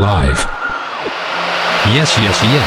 [0.00, 0.44] Live.
[1.94, 2.66] Yes, yes, yes.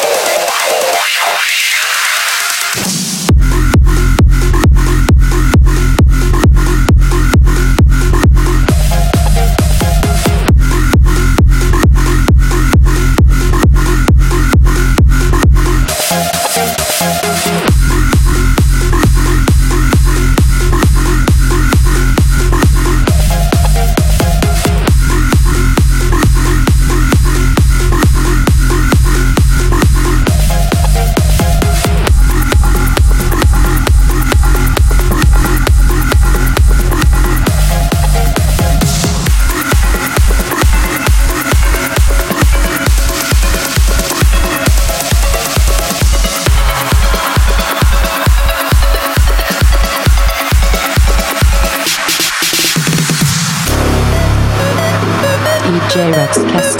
[56.33, 56.70] DJ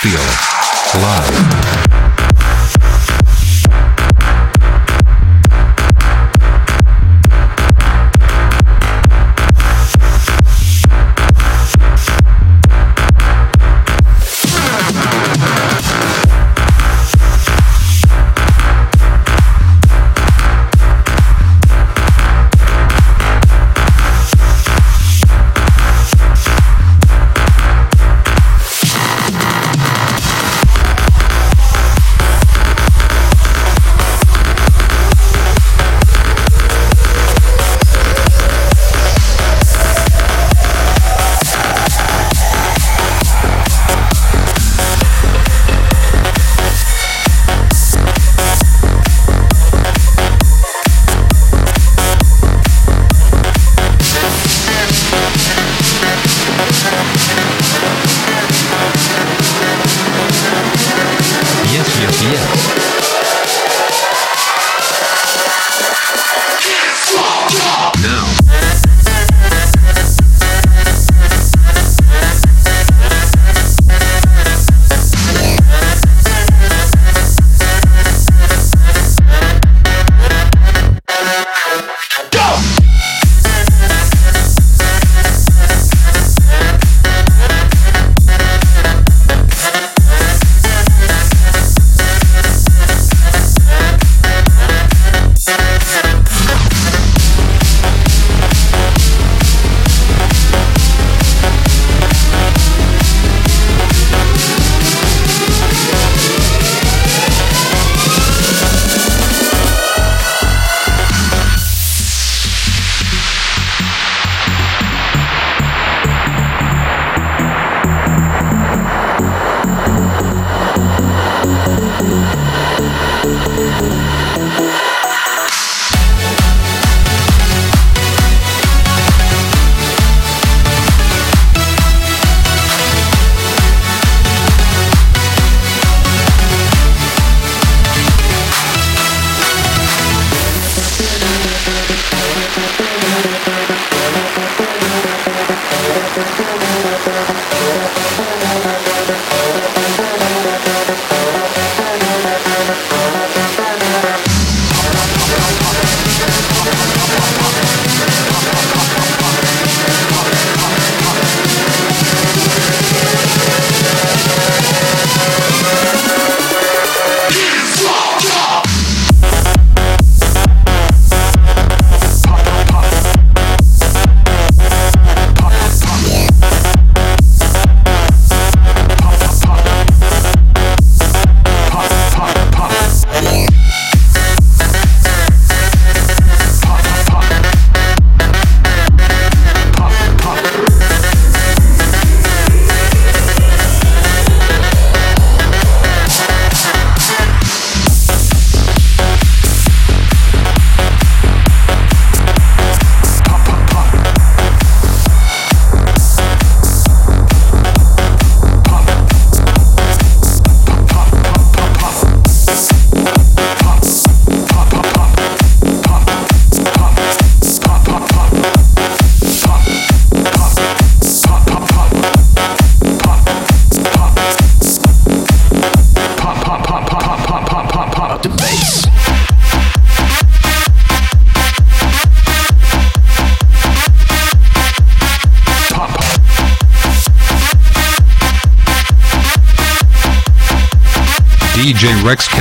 [0.00, 0.20] Castillo.
[1.02, 1.27] Live.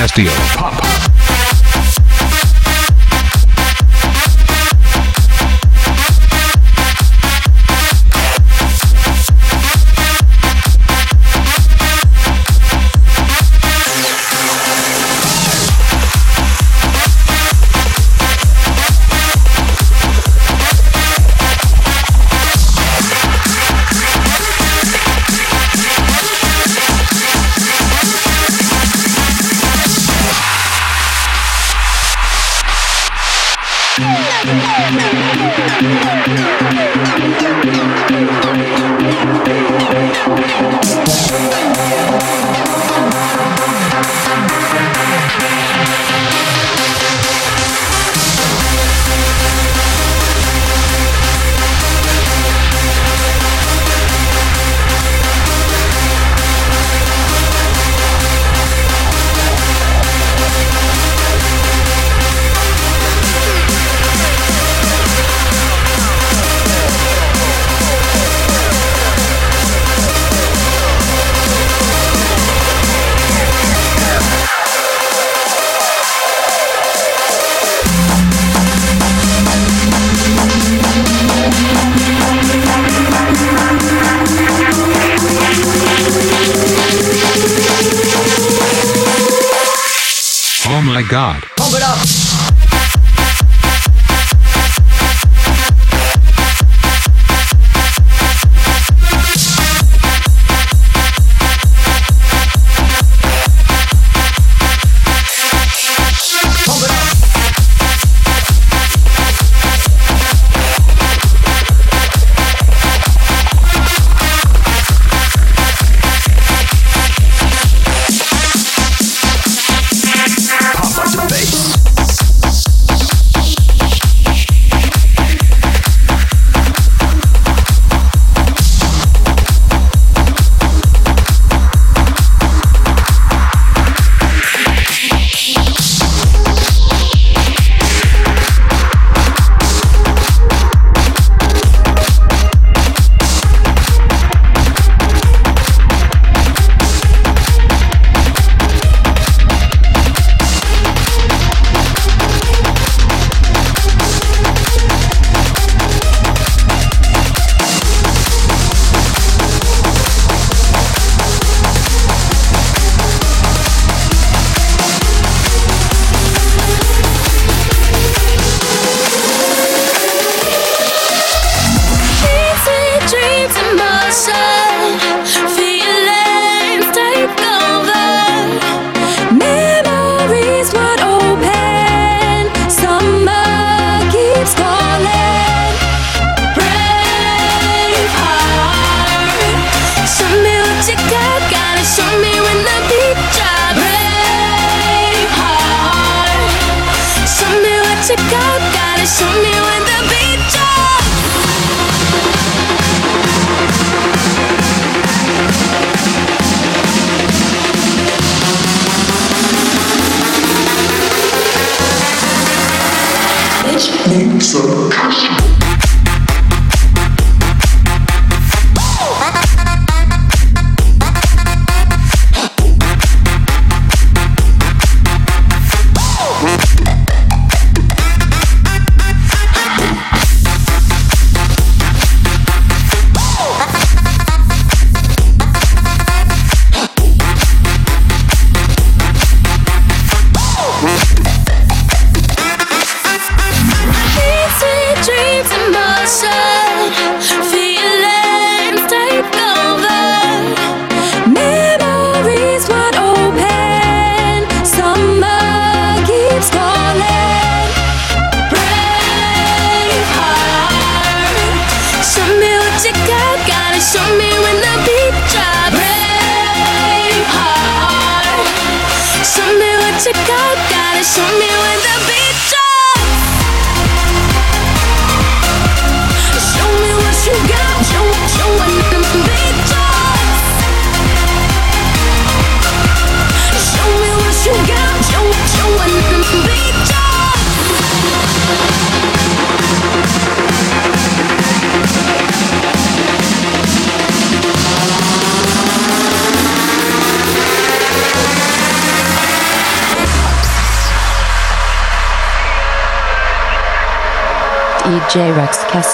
[0.07, 0.31] Castillo.
[0.55, 0.76] Pop.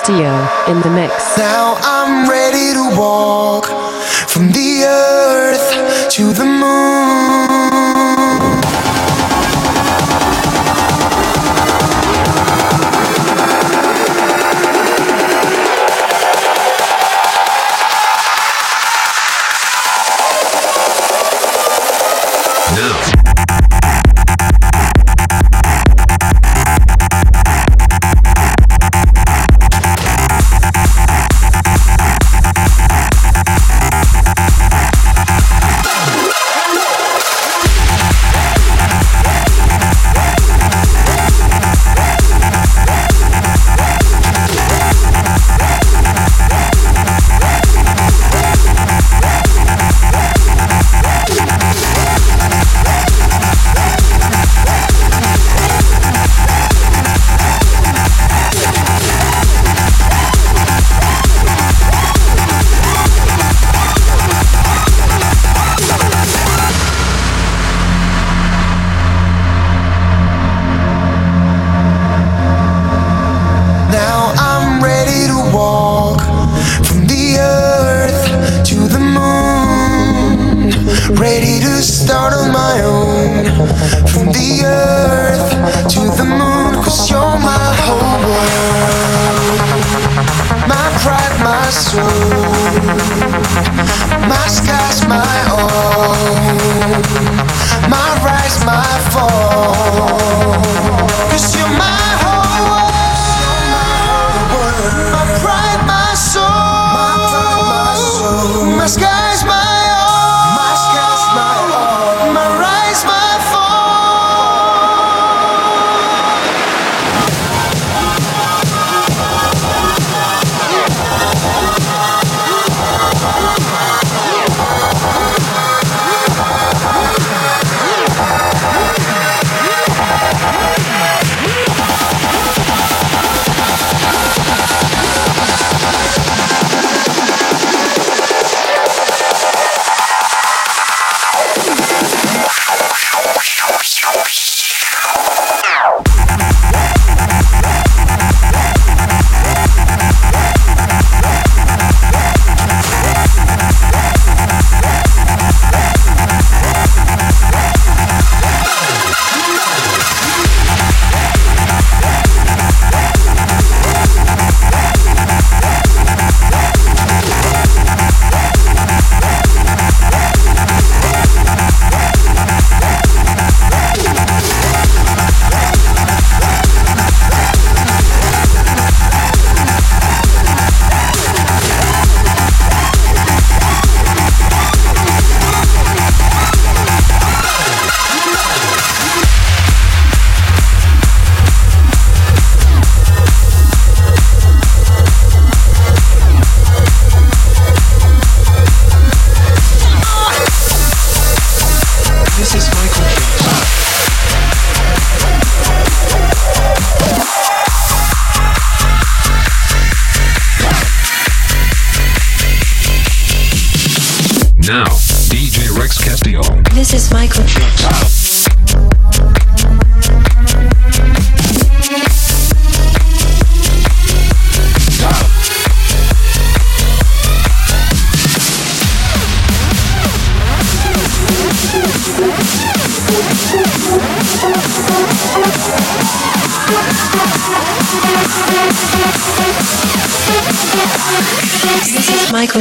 [0.04, 1.38] Castillo in the mix.
[1.38, 1.93] Now I'm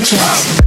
[0.02, 0.61] is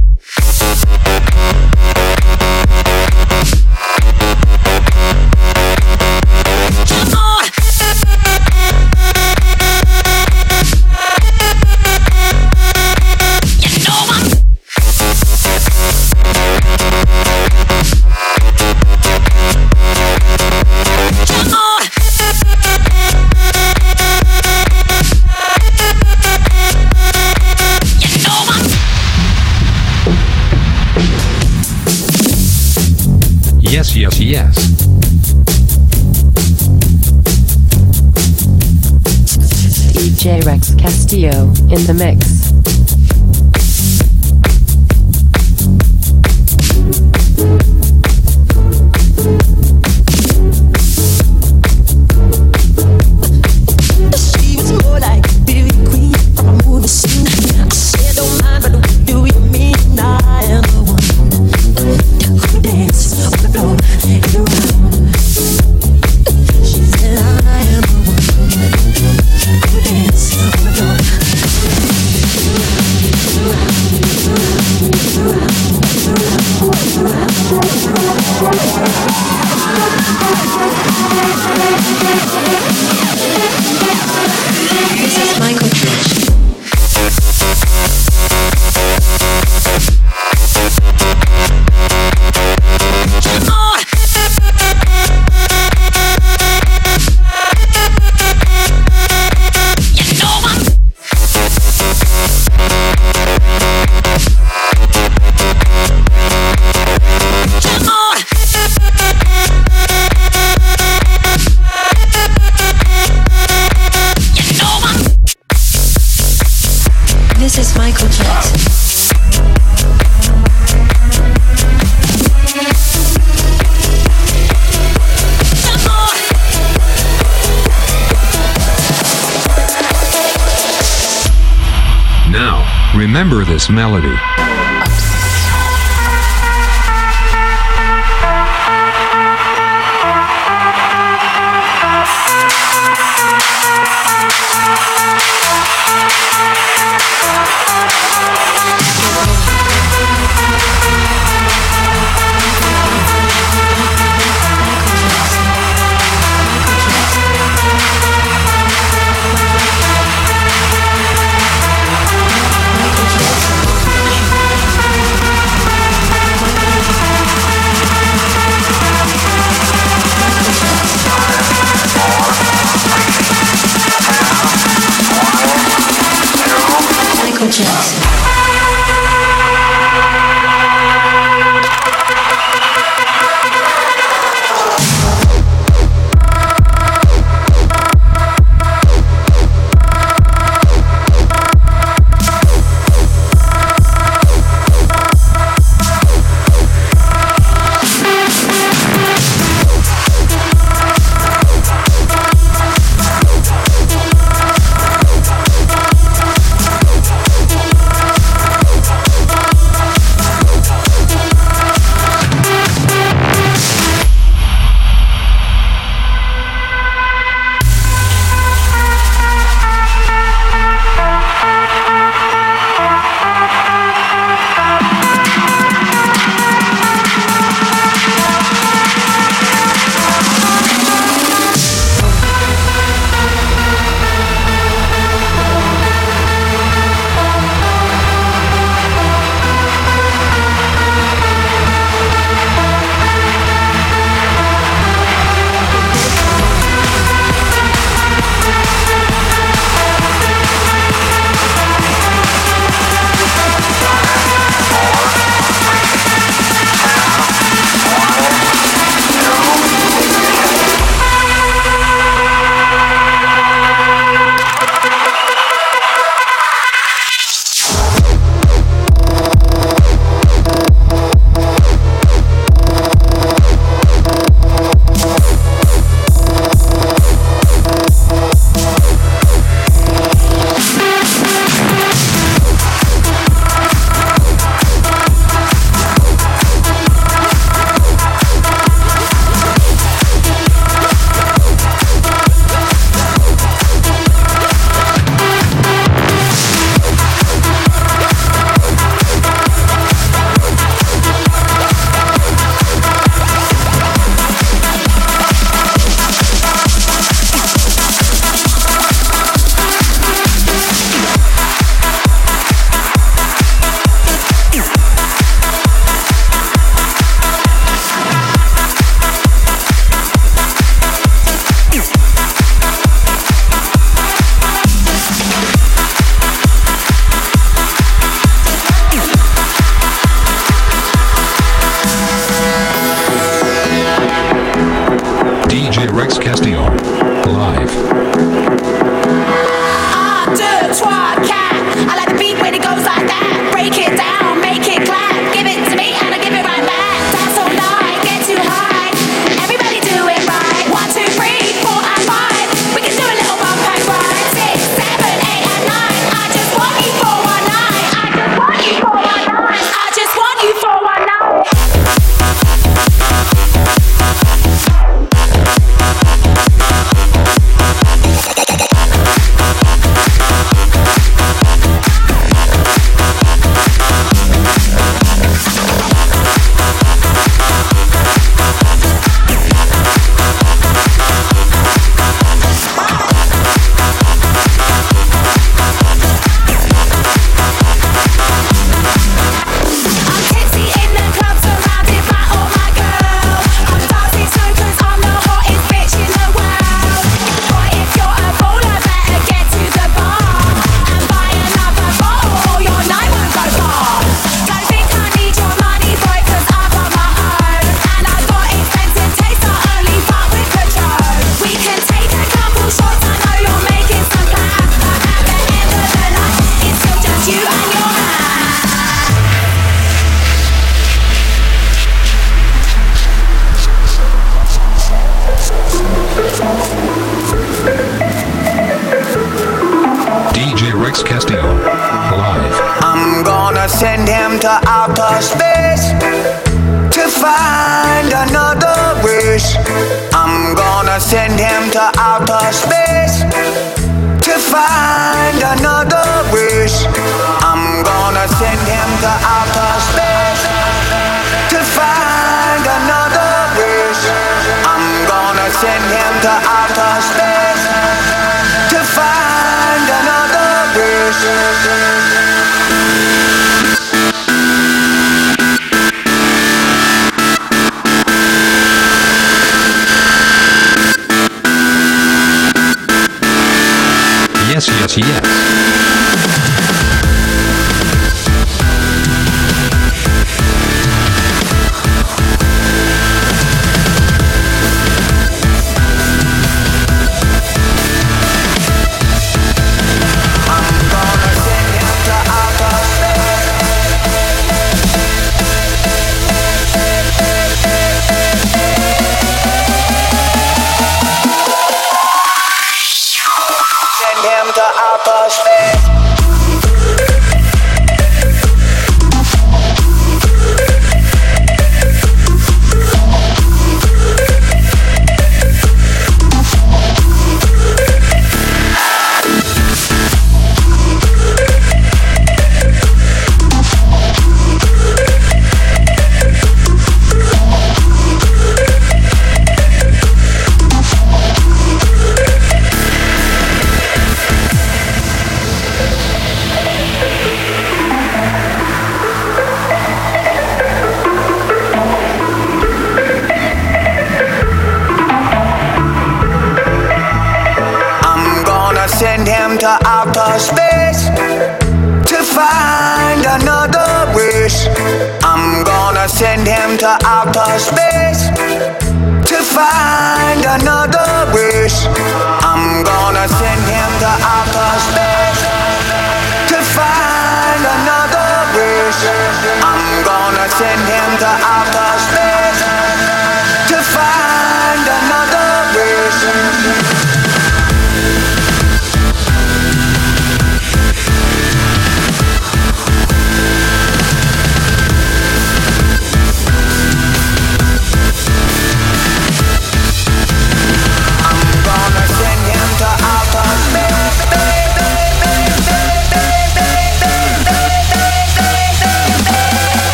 [504.26, 506.25] him to the opposite.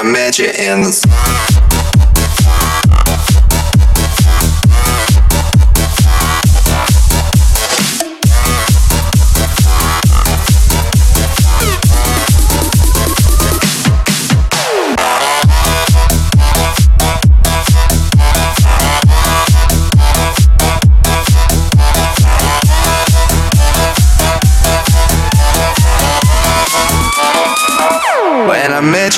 [0.00, 1.59] I met you in the sun.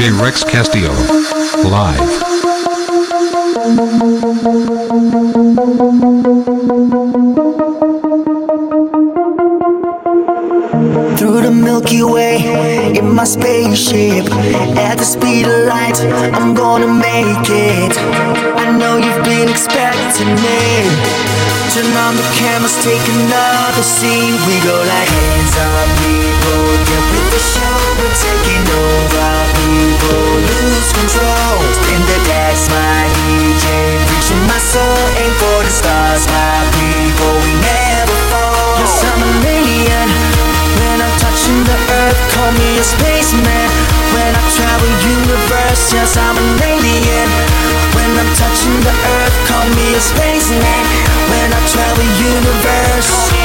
[0.00, 0.92] DJ Rex Castillo.
[1.68, 1.98] Live.
[11.18, 14.24] Through the Milky Way in my spaceship
[14.78, 16.00] At the speed of light,
[16.32, 17.98] I'm gonna make it
[18.56, 21.39] I know you've been expecting me
[21.70, 24.34] Turn on the cameras, take another scene.
[24.42, 30.90] We go like hands up people Get with the show, we're taking over People lose
[30.90, 31.62] control.
[31.94, 33.70] In the decks, my DJ
[34.02, 38.82] Reaching my soul, aim for the stars My people, we never fall.
[38.82, 40.10] Yes, I'm an alien
[40.74, 43.68] when I'm touching the earth, call me a spaceman.
[44.10, 47.69] When I travel universe, yes, I'm an alien.
[48.10, 50.82] When I'm touching the earth, call me a spaceman.
[51.30, 53.39] When I travel the universe,